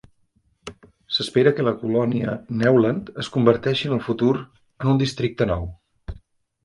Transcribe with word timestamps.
S'espera 1.17 1.51
que 1.59 1.65
la 1.67 1.73
colònia 1.81 2.33
Neuland 2.61 3.13
es 3.25 3.29
converteixi 3.37 3.91
en 3.93 3.97
el 3.99 4.03
futur 4.09 4.33
en 4.43 4.93
un 4.95 5.03
districte 5.07 5.49
nou. 5.55 5.69